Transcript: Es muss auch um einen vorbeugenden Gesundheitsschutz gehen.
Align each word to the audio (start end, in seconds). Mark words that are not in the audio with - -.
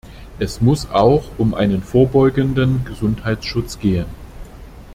Es 0.39 0.61
muss 0.61 0.89
auch 0.89 1.25
um 1.37 1.53
einen 1.53 1.83
vorbeugenden 1.83 2.85
Gesundheitsschutz 2.85 3.77
gehen. 3.77 4.07